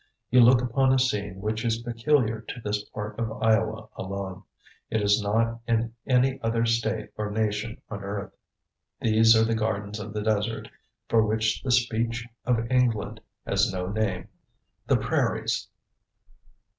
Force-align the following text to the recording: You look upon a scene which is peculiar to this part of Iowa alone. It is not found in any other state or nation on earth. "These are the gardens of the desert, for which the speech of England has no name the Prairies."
You 0.31 0.41
look 0.41 0.63
upon 0.63 0.91
a 0.91 0.97
scene 0.97 1.39
which 1.41 1.63
is 1.63 1.83
peculiar 1.83 2.41
to 2.41 2.59
this 2.59 2.83
part 2.85 3.19
of 3.19 3.39
Iowa 3.43 3.87
alone. 3.95 4.41
It 4.89 4.99
is 4.99 5.21
not 5.21 5.61
found 5.67 5.67
in 5.67 5.93
any 6.07 6.41
other 6.41 6.65
state 6.65 7.09
or 7.19 7.29
nation 7.29 7.79
on 7.87 8.03
earth. 8.03 8.33
"These 8.99 9.35
are 9.35 9.43
the 9.45 9.53
gardens 9.53 9.99
of 9.99 10.13
the 10.13 10.23
desert, 10.23 10.69
for 11.07 11.23
which 11.23 11.61
the 11.61 11.69
speech 11.71 12.25
of 12.45 12.65
England 12.71 13.21
has 13.45 13.71
no 13.71 13.91
name 13.91 14.29
the 14.87 14.97
Prairies." 14.97 15.67